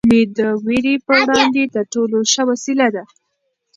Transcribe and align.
امېد 0.05 0.29
د 0.37 0.39
وېرې 0.65 0.95
په 1.07 1.13
وړاندې 1.27 1.63
تر 1.73 1.83
ټولو 1.93 2.17
ښه 2.31 2.43
وسله 2.49 2.87
ده. 2.95 3.03